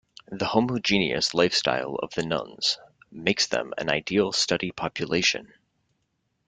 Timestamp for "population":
4.71-5.53